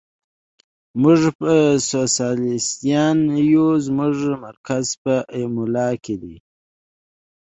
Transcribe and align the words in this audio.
موږ 1.01 1.19
سوسیالیستان 1.89 3.17
یو، 3.51 3.67
زموږ 3.85 4.15
مرکز 4.45 4.85
په 5.03 5.15
ایمولا 5.37 5.89
کې 6.03 6.15
دی. 6.21 6.35